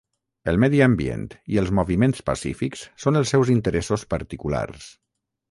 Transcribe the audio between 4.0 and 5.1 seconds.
particulars.